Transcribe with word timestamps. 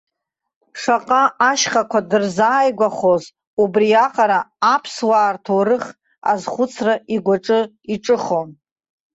Шаҟа 0.81 1.23
ашьхақәа 1.49 1.99
дырзааигәахоз, 2.09 3.23
убриаҟара 3.61 4.39
аԥсуаа 4.73 5.31
рҭоурых 5.35 5.85
азхәыцра 6.31 6.93
игәаҿы 7.15 7.59
иҿыхон. 7.93 8.49